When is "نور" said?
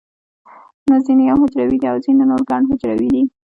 2.29-2.41